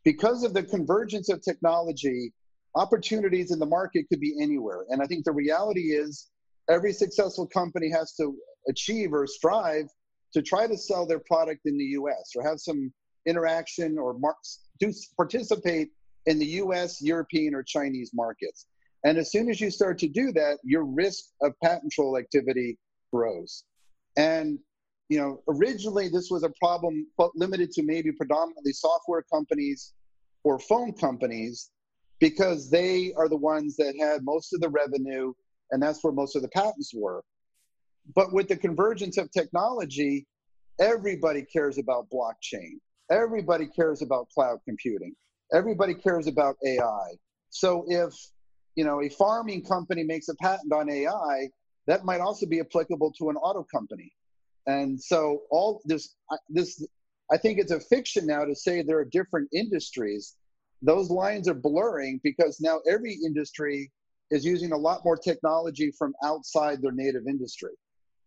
[0.06, 2.32] Because of the convergence of technology,
[2.76, 4.86] opportunities in the market could be anywhere.
[4.90, 6.30] And I think the reality is
[6.70, 8.36] every successful company has to
[8.70, 9.88] achieve or strive
[10.34, 12.94] to try to sell their product in the US or have some
[13.26, 14.38] interaction or mar-
[14.80, 15.90] do participate
[16.26, 18.68] in the US, European, or Chinese markets.
[19.04, 22.78] And as soon as you start to do that, your risk of patent troll activity
[23.14, 23.64] grows.
[24.18, 24.60] And
[25.10, 29.94] you know, originally this was a problem but limited to maybe predominantly software companies
[30.44, 31.72] or phone companies
[32.20, 35.34] because they are the ones that had most of the revenue
[35.72, 37.24] and that's where most of the patents were.
[38.16, 40.26] But with the convergence of technology,
[40.80, 42.80] everybody cares about blockchain.
[43.10, 45.14] Everybody cares about cloud computing.
[45.54, 47.16] Everybody cares about AI.
[47.50, 48.14] So if
[48.76, 51.50] you know a farming company makes a patent on AI,
[51.88, 54.12] that might also be applicable to an auto company.
[54.68, 56.16] And so all this
[56.50, 56.86] this
[57.32, 60.36] I think it's a fiction now to say there are different industries.
[60.82, 63.92] Those lines are blurring because now every industry
[64.32, 67.72] is using a lot more technology from outside their native industry.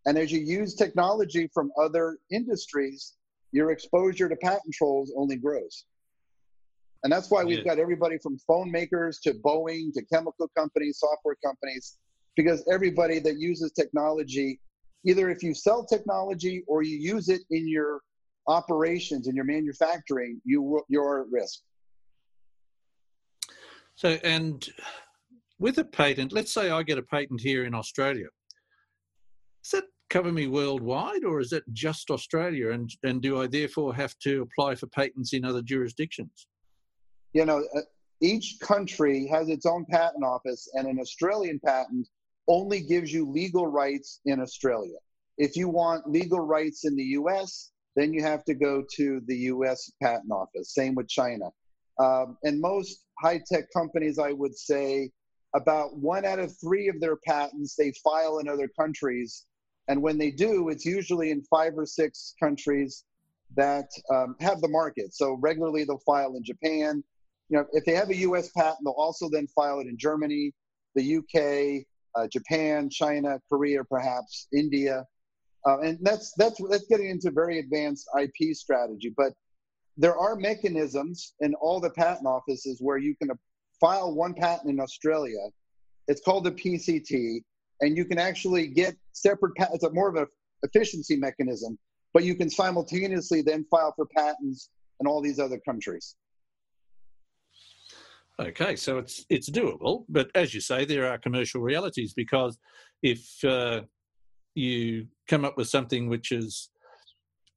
[0.05, 3.13] And as you use technology from other industries,
[3.51, 5.85] your exposure to patent trolls only grows.
[7.03, 11.37] And that's why we've got everybody from phone makers to Boeing to chemical companies, software
[11.43, 11.97] companies,
[12.35, 14.59] because everybody that uses technology,
[15.05, 18.01] either if you sell technology or you use it in your
[18.47, 21.59] operations in your manufacturing, you you're at risk.
[23.95, 24.67] So, and
[25.59, 28.27] with a patent, let's say I get a patent here in Australia.
[29.63, 32.71] does that cover me worldwide, or is it just Australia?
[32.71, 36.47] And and do I therefore have to apply for patents in other jurisdictions?
[37.33, 37.81] You know, uh,
[38.21, 42.07] each country has its own patent office, and an Australian patent
[42.49, 44.97] only gives you legal rights in Australia.
[45.37, 49.37] If you want legal rights in the US, then you have to go to the
[49.53, 50.73] US patent office.
[50.73, 51.49] Same with China.
[51.99, 55.11] Um, and most high tech companies, I would say,
[55.55, 59.45] about one out of three of their patents they file in other countries.
[59.87, 63.03] And when they do, it's usually in five or six countries
[63.55, 65.13] that um, have the market.
[65.13, 67.03] So regularly they'll file in Japan.
[67.49, 68.49] You know, if they have a U.S.
[68.55, 70.53] patent, they'll also then file it in Germany,
[70.95, 75.05] the U.K., uh, Japan, China, Korea, perhaps India,
[75.67, 79.13] uh, and that's that's that's getting into very advanced IP strategy.
[79.15, 79.33] But
[79.97, 83.29] there are mechanisms in all the patent offices where you can
[83.79, 85.49] file one patent in Australia.
[86.07, 87.41] It's called a PCT,
[87.81, 89.75] and you can actually get separate patents.
[89.75, 90.27] It's a more of an
[90.63, 91.77] efficiency mechanism,
[92.13, 94.69] but you can simultaneously then file for patents
[94.99, 96.15] in all these other countries.
[98.39, 102.57] Okay, so it's it's doable, but as you say, there are commercial realities because
[103.03, 103.81] if uh,
[104.55, 106.69] you come up with something which is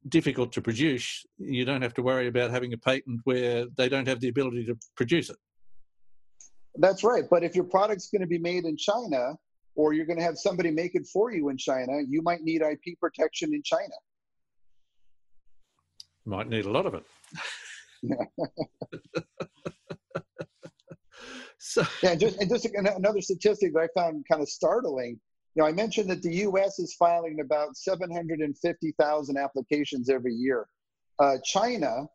[0.08, 4.08] difficult to produce, you don't have to worry about having a patent where they don't
[4.08, 5.36] have the ability to produce it.
[6.74, 7.24] That's right.
[7.30, 9.36] But if your product's going to be made in China
[9.76, 12.60] or you're going to have somebody make it for you in China, you might need
[12.62, 13.94] IP protection in China.
[16.24, 17.04] Might need a lot of it.
[21.62, 25.20] so yeah, just, and just another statistic that I found kind of startling.
[25.54, 26.78] You know, I mentioned that the U.S.
[26.78, 30.66] is filing about 750,000 applications every year.
[31.18, 32.06] Uh, China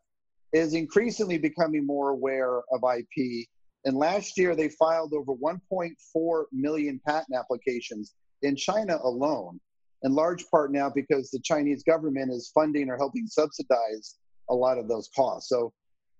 [0.52, 3.46] is increasingly becoming more aware of IP
[3.84, 9.60] and last year, they filed over 1.4 million patent applications in China alone,
[10.02, 14.16] in large part now because the Chinese government is funding or helping subsidize
[14.50, 15.48] a lot of those costs.
[15.48, 15.72] So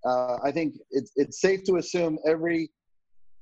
[0.04, 2.70] uh, I think it's, it's safe to assume every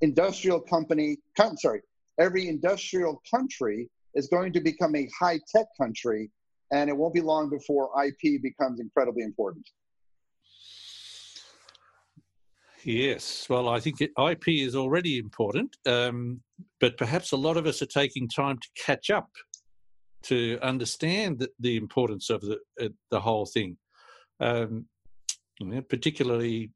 [0.01, 1.83] industrial company, com- sorry,
[2.19, 6.31] every industrial country is going to become a high tech country,
[6.73, 9.67] and it won't be long before IP becomes incredibly important.
[12.83, 16.41] Yes, well, I think IP is already important, um,
[16.79, 19.29] but perhaps a lot of us are taking time to catch up
[20.23, 23.77] to understand the, the importance of the uh, the whole thing.
[24.41, 24.87] Um,
[25.89, 26.71] particularly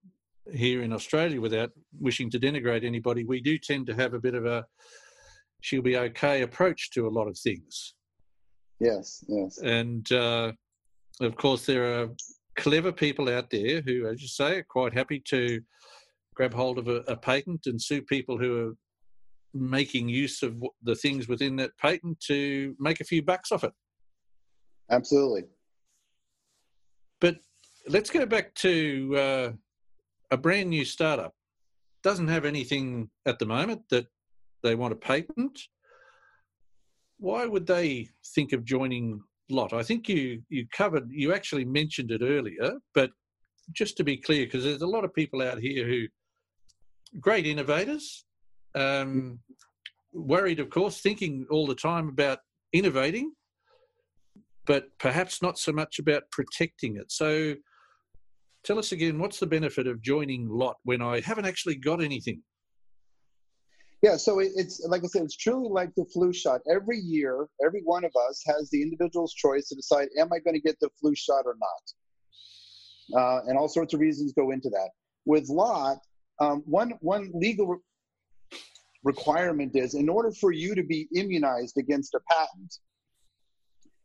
[0.52, 4.34] here in Australia, without wishing to denigrate anybody, we do tend to have a bit
[4.34, 4.64] of a
[5.60, 7.94] "she'll be okay" approach to a lot of things.
[8.78, 10.52] Yes, yes, and uh,
[11.20, 12.08] of course there are
[12.56, 15.60] clever people out there who, as you say, are quite happy to
[16.34, 18.72] grab hold of a, a patent and sue people who are
[19.52, 23.72] making use of the things within that patent to make a few bucks off it.
[24.90, 25.44] Absolutely.
[27.20, 27.36] But
[27.88, 29.52] let's go back to uh,
[30.30, 31.34] a brand new startup.
[32.02, 34.06] Doesn't have anything at the moment that
[34.62, 35.58] they want to patent.
[37.18, 39.72] Why would they think of joining Lot?
[39.72, 43.10] I think you you covered you actually mentioned it earlier, but
[43.72, 46.06] just to be clear, because there's a lot of people out here who
[47.20, 48.24] great innovators,
[48.74, 49.40] um,
[50.12, 52.38] worried, of course, thinking all the time about
[52.72, 53.32] innovating,
[54.66, 57.10] but perhaps not so much about protecting it.
[57.10, 57.56] So
[58.64, 62.42] tell us again, what's the benefit of joining Lot when I haven't actually got anything?
[64.02, 66.62] Yeah, so it's like I said, it's truly like the flu shot.
[66.70, 70.54] Every year, every one of us has the individual's choice to decide, am I going
[70.54, 73.20] to get the flu shot or not?
[73.20, 74.88] Uh, and all sorts of reasons go into that.
[75.26, 75.98] With Lot,
[76.40, 77.78] um, one, one legal re-
[79.04, 82.78] requirement is in order for you to be immunized against a patent,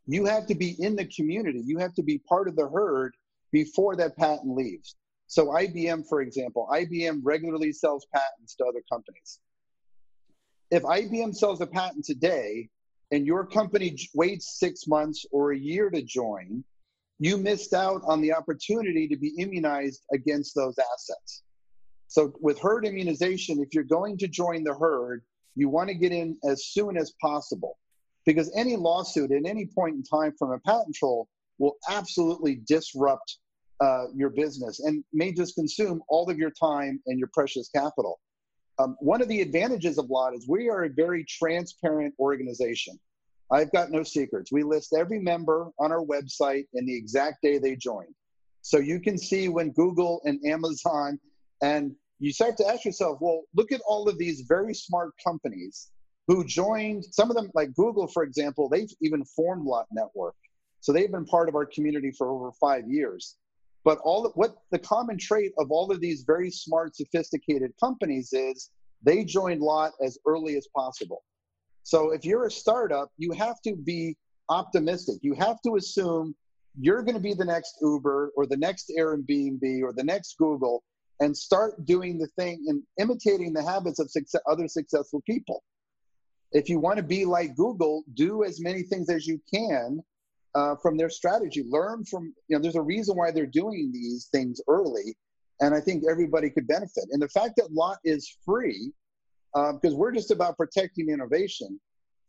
[0.07, 1.61] you have to be in the community.
[1.65, 3.13] You have to be part of the herd
[3.55, 4.97] before that patent leaves.
[5.27, 9.39] So, IBM, for example, IBM regularly sells patents to other companies.
[10.71, 12.67] If IBM sells a patent today
[13.11, 16.65] and your company waits six months or a year to join,
[17.17, 21.43] you missed out on the opportunity to be immunized against those assets.
[22.08, 25.23] So with herd immunization, if you're going to join the herd,
[25.56, 27.77] you want to get in as soon as possible
[28.25, 33.37] because any lawsuit at any point in time from a patent troll will absolutely disrupt
[33.82, 38.19] uh, your business and may just consume all of your time and your precious capital.
[38.80, 43.00] Um, one of the advantages of Lot is we are a very transparent organization.
[43.52, 44.52] I've got no secrets.
[44.52, 48.13] We list every member on our website and the exact day they joined.
[48.62, 51.19] So you can see when Google and Amazon
[51.62, 55.92] and you start to ask yourself, well, look at all of these very smart companies
[56.28, 60.36] who joined some of them, like Google, for example, they've even formed Lot Network.
[60.80, 63.36] So they've been part of our community for over five years.
[63.86, 68.71] But all what the common trait of all of these very smart, sophisticated companies is
[69.04, 71.23] they joined Lot as early as possible.
[71.83, 74.17] So if you're a startup, you have to be
[74.50, 75.17] optimistic.
[75.21, 76.36] You have to assume
[76.79, 80.83] you're going to be the next Uber or the next Airbnb or the next Google
[81.19, 85.63] and start doing the thing and imitating the habits of success, other successful people.
[86.52, 90.02] If you want to be like Google, do as many things as you can
[90.56, 91.63] uh, from their strategy.
[91.67, 95.15] Learn from, you know, there's a reason why they're doing these things early.
[95.62, 97.06] And I think everybody could benefit.
[97.12, 98.91] And the fact that Lot is free,
[99.53, 101.79] because uh, we're just about protecting innovation,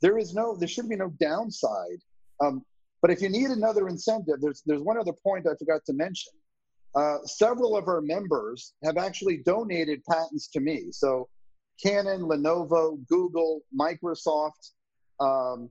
[0.03, 2.01] there is no, there should be no downside.
[2.41, 2.63] Um,
[3.03, 6.33] but if you need another incentive, there's there's one other point I forgot to mention.
[6.95, 10.87] Uh, several of our members have actually donated patents to me.
[10.91, 11.29] So
[11.83, 14.73] Canon, Lenovo, Google, Microsoft
[15.21, 15.71] um,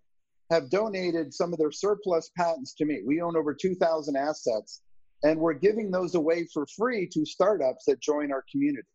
[0.55, 3.01] have donated some of their surplus patents to me.
[3.05, 4.81] We own over 2,000 assets,
[5.23, 8.87] and we're giving those away for free to startups that join our community.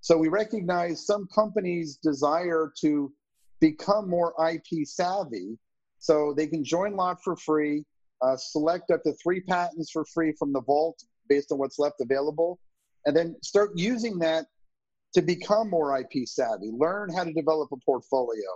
[0.00, 3.12] So we recognize some companies desire to
[3.60, 5.58] become more IP savvy
[5.98, 7.84] so they can join Lot for free,
[8.22, 12.00] uh, select up to three patents for free from the vault based on what's left
[12.00, 12.58] available,
[13.04, 14.46] and then start using that
[15.14, 16.70] to become more IP savvy.
[16.72, 18.48] Learn how to develop a portfolio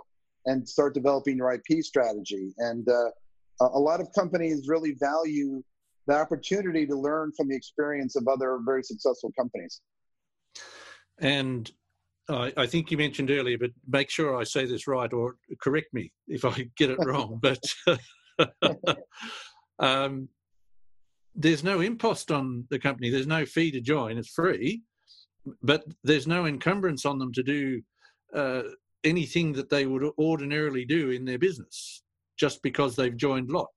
[0.45, 2.53] and start developing your IP strategy.
[2.57, 3.09] And uh,
[3.61, 5.63] a lot of companies really value
[6.07, 9.81] the opportunity to learn from the experience of other very successful companies.
[11.19, 11.71] And
[12.27, 15.93] I, I, think you mentioned earlier, but make sure I say this right or correct
[15.93, 17.39] me if I get it wrong.
[17.41, 17.63] but
[19.79, 20.27] um,
[21.35, 23.09] there's no impost on the company.
[23.09, 24.17] There's no fee to join.
[24.17, 24.81] It's free,
[25.61, 27.81] but there's no encumbrance on them to do
[28.35, 28.63] uh,
[29.03, 32.03] anything that they would ordinarily do in their business
[32.37, 33.67] just because they've joined Lot.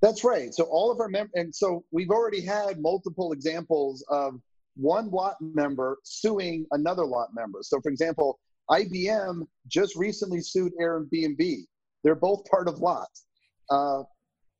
[0.00, 0.52] That's right.
[0.52, 4.40] So all of our members, and so we've already had multiple examples of
[4.74, 7.60] one lot member suing another lot member.
[7.62, 8.40] So, for example,
[8.70, 11.64] IBM just recently sued Airbnb.
[12.02, 13.08] They're both part of Lot.
[13.70, 14.02] Uh,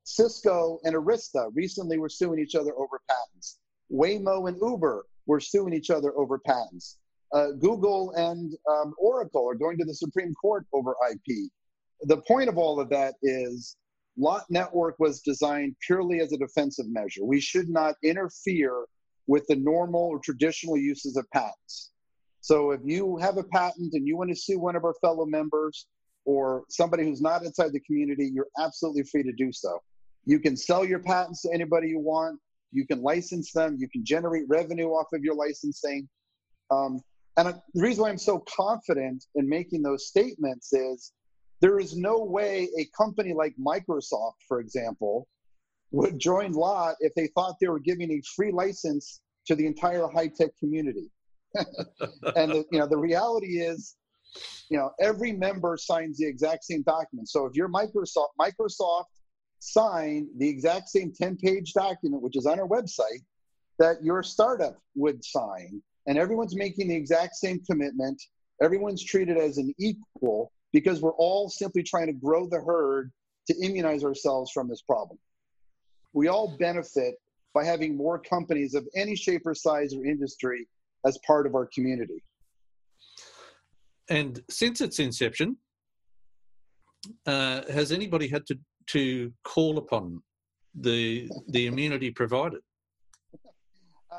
[0.04, 3.58] Cisco and Arista recently were suing each other over patents.
[3.92, 6.98] Waymo and Uber were suing each other over patents.
[7.32, 11.50] Uh, Google and um, Oracle are going to the Supreme Court over IP.
[12.02, 13.76] The point of all of that is
[14.18, 17.24] Lot Network was designed purely as a defensive measure.
[17.24, 18.84] We should not interfere
[19.26, 21.92] with the normal or traditional uses of patents.
[22.40, 25.24] So if you have a patent and you want to sue one of our fellow
[25.24, 25.86] members
[26.24, 29.80] or somebody who's not inside the community, you're absolutely free to do so.
[30.24, 32.38] You can sell your patents to anybody you want.
[32.72, 33.76] You can license them.
[33.78, 36.08] You can generate revenue off of your licensing.
[36.70, 37.00] Um,
[37.36, 41.12] and the reason why I'm so confident in making those statements is
[41.60, 45.28] there is no way a company like Microsoft, for example,
[45.92, 50.06] would join Lot if they thought they were giving a free license to the entire
[50.08, 51.10] high tech community.
[52.36, 53.96] and the, you know the reality is,
[54.70, 57.28] you know, every member signs the exact same document.
[57.28, 59.04] So if you're Microsoft, Microsoft
[59.58, 63.22] signed the exact same 10 page document, which is on our website,
[63.78, 68.20] that your startup would sign, and everyone's making the exact same commitment.
[68.62, 73.12] Everyone's treated as an equal because we're all simply trying to grow the herd
[73.48, 75.18] to immunize ourselves from this problem
[76.12, 77.14] we all benefit
[77.54, 80.66] by having more companies of any shape or size or industry
[81.06, 82.22] as part of our community.
[84.08, 85.56] And since its inception,
[87.26, 90.22] uh, has anybody had to, to call upon
[90.74, 92.60] the the immunity provided?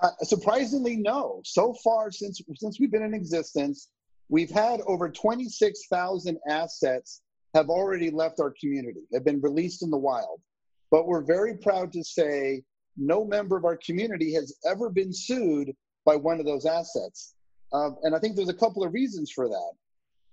[0.01, 1.41] Uh, surprisingly, no.
[1.45, 3.89] So far, since since we've been in existence,
[4.29, 7.21] we've had over twenty six thousand assets
[7.53, 10.41] have already left our community, have been released in the wild.
[10.89, 12.63] But we're very proud to say
[12.97, 15.71] no member of our community has ever been sued
[16.05, 17.35] by one of those assets.
[17.71, 19.71] Um, and I think there's a couple of reasons for that.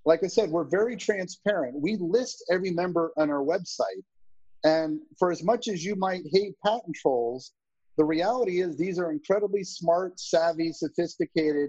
[0.05, 1.81] Like I said, we're very transparent.
[1.81, 4.03] We list every member on our website.
[4.65, 7.53] And for as much as you might hate patent trolls,
[8.01, 11.68] the reality is these are incredibly smart, savvy, sophisticated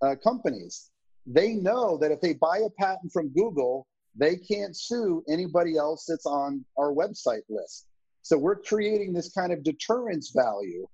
[0.00, 0.90] uh, companies.
[1.26, 3.86] They know that if they buy a patent from Google,
[4.16, 7.88] they can't sue anybody else that's on our website list.
[8.22, 10.86] So we're creating this kind of deterrence value.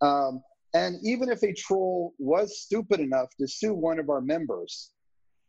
[0.00, 0.42] Um,
[0.74, 4.90] and even if a troll was stupid enough to sue one of our members,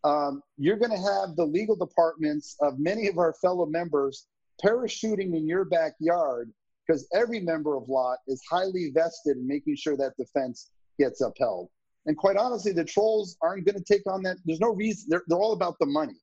[0.03, 4.27] um, you're going to have the legal departments of many of our fellow members
[4.63, 6.51] parachuting in your backyard
[6.89, 11.69] because every member of Lot is highly vested in making sure that defense gets upheld.
[12.07, 14.37] And quite honestly, the trolls aren't going to take on that.
[14.45, 15.05] There's no reason.
[15.09, 16.15] They're, they're all about the money.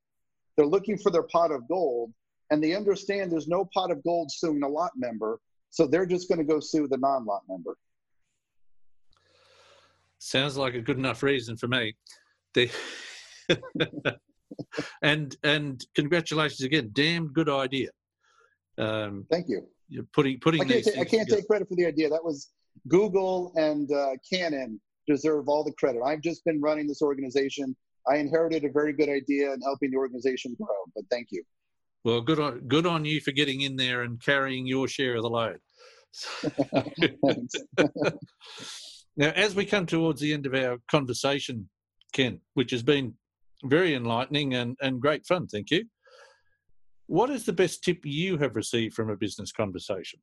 [0.57, 2.13] They're looking for their pot of gold,
[2.51, 5.39] and they understand there's no pot of gold suing a lot member,
[5.71, 7.77] so they're just going to go sue the non-lot member.
[10.19, 11.95] Sounds like a good enough reason for me.
[12.55, 12.71] The
[15.03, 16.91] and and congratulations again.
[16.93, 17.91] Damn good idea.
[18.79, 19.69] Um, Thank you.
[19.89, 20.63] You're putting putting.
[20.63, 22.09] I can't, ta- I can't take credit for the idea.
[22.09, 22.51] That was
[22.89, 26.03] Google and uh, Canon deserve all the credit.
[26.05, 27.77] I've just been running this organization.
[28.09, 30.77] I inherited a very good idea and helping the organization grow.
[30.95, 31.43] But thank you.
[32.05, 35.23] Well, good on good on you for getting in there and carrying your share of
[35.23, 35.59] the load.
[39.17, 41.69] now, as we come towards the end of our conversation,
[42.13, 43.15] Ken, which has been
[43.65, 45.85] very enlightening and, and great fun, thank you.
[47.07, 50.21] What is the best tip you have received from a business conversation?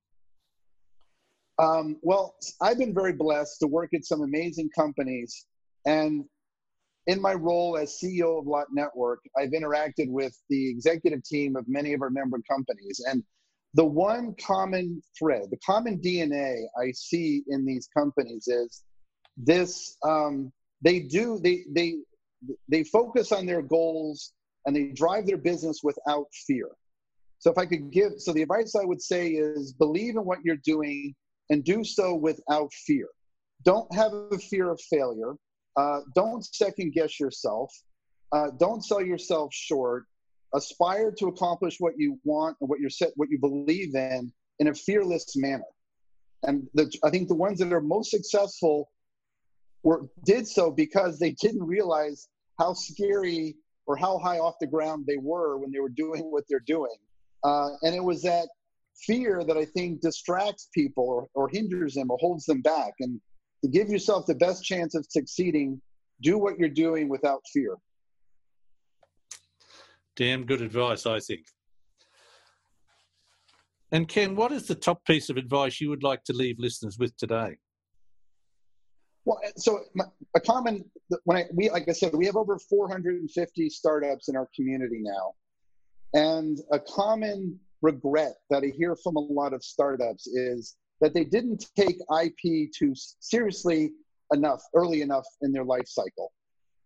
[1.59, 5.45] Um, well, I've been very blessed to work at some amazing companies.
[5.85, 6.25] And
[7.07, 11.65] in my role as CEO of Lot Network, I've interacted with the executive team of
[11.67, 13.01] many of our member companies.
[13.09, 13.23] And
[13.75, 18.83] the one common thread, the common DNA I see in these companies is
[19.37, 21.95] this um, they do, they, they,
[22.67, 24.33] they focus on their goals
[24.65, 26.69] and they drive their business without fear.
[27.39, 30.39] So if I could give, so the advice I would say is believe in what
[30.43, 31.13] you're doing
[31.49, 33.07] and do so without fear.
[33.63, 35.33] Don't have a fear of failure.
[35.75, 37.73] Uh, don't second guess yourself.
[38.31, 40.05] Uh, don't sell yourself short.
[40.55, 44.67] Aspire to accomplish what you want and what you're set, what you believe in, in
[44.67, 45.63] a fearless manner.
[46.43, 48.89] And the, I think the ones that are most successful
[49.81, 52.27] were did so because they didn't realize
[52.59, 53.55] how scary
[53.85, 56.95] or how high off the ground they were when they were doing what they're doing.
[57.43, 58.47] Uh, and it was that
[59.05, 62.93] fear that I think distracts people or, or hinders them or holds them back.
[62.99, 63.19] And
[63.63, 65.81] to give yourself the best chance of succeeding,
[66.21, 67.75] do what you're doing without fear.
[70.15, 71.45] Damn good advice, I think.
[73.91, 76.97] And Ken, what is the top piece of advice you would like to leave listeners
[76.97, 77.57] with today?
[79.25, 79.81] Well, so
[80.35, 80.83] a common
[81.23, 85.33] when I we like I said we have over 450 startups in our community now,
[86.13, 91.23] and a common regret that I hear from a lot of startups is that they
[91.23, 93.91] didn't take IP too seriously
[94.33, 96.33] enough early enough in their life cycle.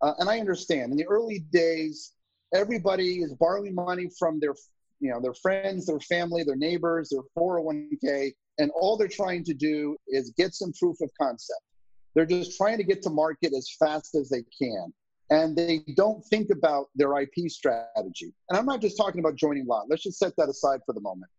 [0.01, 2.13] Uh, and I understand in the early days,
[2.53, 4.53] everybody is borrowing money from their
[4.99, 9.55] you know their friends, their family, their neighbors, their 401k, and all they're trying to
[9.55, 11.61] do is get some proof of concept.
[12.18, 14.91] They're just trying to get to market as fast as they can
[15.30, 18.34] and they don't think about their IP strategy.
[18.49, 19.86] And I'm not just talking about joining Lot.
[19.88, 21.30] Let's just set that aside for the moment.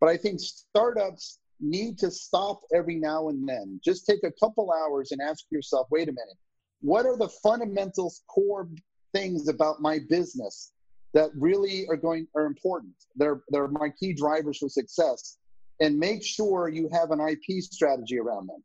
[0.00, 3.80] But I think startups need to stop every now and then.
[3.84, 6.38] Just take a couple hours and ask yourself, wait a minute,
[6.82, 8.68] what are the fundamental core
[9.12, 10.70] things about my business
[11.14, 12.94] that really are going are important?
[13.16, 15.38] They're they're my key drivers for success.
[15.80, 18.62] And make sure you have an IP strategy around them.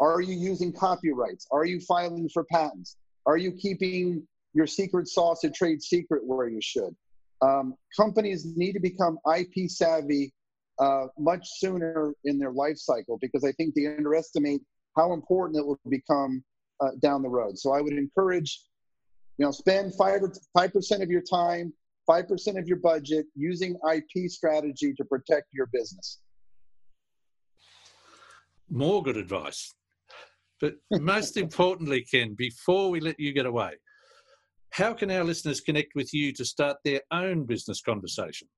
[0.00, 1.46] Are you using copyrights?
[1.50, 2.96] Are you filing for patents?
[3.26, 6.94] Are you keeping your secret sauce a trade secret where you should?
[7.42, 10.32] Um, companies need to become IP savvy
[10.78, 14.60] uh, much sooner in their life cycle because I think they underestimate
[14.96, 16.42] how important it will become
[16.80, 17.58] uh, down the road.
[17.58, 18.62] So I would encourage,
[19.38, 20.20] you know, spend five
[20.54, 21.72] five percent of your time,
[22.06, 26.20] five percent of your budget using IP strategy to protect your business.
[28.70, 29.72] More good advice.
[30.60, 33.72] But most importantly, Ken, before we let you get away,
[34.70, 38.48] how can our listeners connect with you to start their own business conversation?